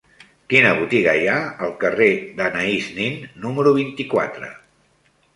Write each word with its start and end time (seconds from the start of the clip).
Quina 0.51 0.69
botiga 0.77 1.11
hi 1.17 1.25
ha 1.33 1.35
al 1.67 1.75
carrer 1.83 2.07
d'Anaïs 2.39 2.87
Nin 2.95 3.19
número 3.43 3.75
vint-i-quatre? 3.77 4.49